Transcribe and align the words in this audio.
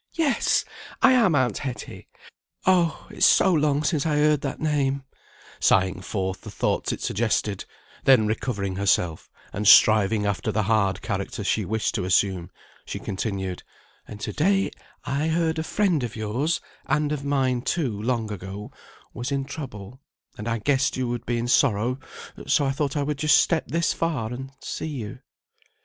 "Yes! 0.15 0.65
I 1.03 1.11
am 1.11 1.35
aunt 1.35 1.59
Hetty. 1.59 2.07
Oh! 2.65 3.05
it's 3.11 3.27
so 3.27 3.53
long 3.53 3.83
since 3.83 4.03
I 4.03 4.15
heard 4.15 4.41
that 4.41 4.59
name," 4.59 5.03
sighing 5.59 6.01
forth 6.01 6.41
the 6.41 6.49
thoughts 6.49 6.91
it 6.91 7.01
suggested; 7.01 7.65
then 8.03 8.25
recovering 8.25 8.77
herself, 8.77 9.29
and 9.53 9.67
striving 9.67 10.25
after 10.25 10.51
the 10.51 10.63
hard 10.63 11.03
character 11.03 11.43
she 11.43 11.65
wished 11.65 11.93
to 11.93 12.03
assume, 12.03 12.49
she 12.83 12.97
continued: 12.97 13.61
"And 14.07 14.19
to 14.21 14.33
day 14.33 14.71
I 15.05 15.27
heard 15.27 15.59
a 15.59 15.63
friend 15.63 16.01
of 16.03 16.15
yours, 16.15 16.61
and 16.87 17.11
of 17.11 17.23
mine 17.23 17.61
too, 17.61 18.01
long 18.01 18.31
ago, 18.31 18.71
was 19.13 19.31
in 19.31 19.45
trouble, 19.45 20.01
and 20.35 20.47
I 20.47 20.57
guessed 20.57 20.97
you 20.97 21.07
would 21.09 21.27
be 21.27 21.37
in 21.37 21.47
sorrow, 21.47 21.99
so 22.47 22.65
I 22.65 22.71
thought 22.71 22.97
I 22.97 23.03
would 23.03 23.19
just 23.19 23.37
step 23.37 23.67
this 23.67 23.93
far 23.93 24.33
and 24.33 24.49
see 24.63 24.87
you." 24.87 25.19